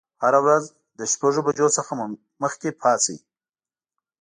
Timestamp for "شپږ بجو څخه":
1.13-1.91